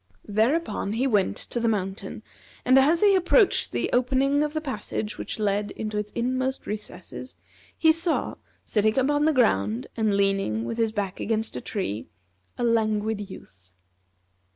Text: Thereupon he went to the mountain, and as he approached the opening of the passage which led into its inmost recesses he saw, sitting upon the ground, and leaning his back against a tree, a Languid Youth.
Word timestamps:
Thereupon 0.27 0.93
he 0.93 1.05
went 1.05 1.37
to 1.37 1.59
the 1.59 1.67
mountain, 1.67 2.23
and 2.65 2.79
as 2.79 3.01
he 3.01 3.13
approached 3.13 3.71
the 3.71 3.87
opening 3.93 4.41
of 4.41 4.53
the 4.53 4.59
passage 4.59 5.19
which 5.19 5.37
led 5.37 5.69
into 5.69 5.95
its 5.99 6.11
inmost 6.13 6.65
recesses 6.65 7.35
he 7.77 7.91
saw, 7.91 8.33
sitting 8.65 8.97
upon 8.97 9.25
the 9.25 9.31
ground, 9.31 9.85
and 9.95 10.17
leaning 10.17 10.67
his 10.73 10.91
back 10.91 11.19
against 11.19 11.55
a 11.55 11.61
tree, 11.61 12.07
a 12.57 12.63
Languid 12.63 13.29
Youth. 13.29 13.75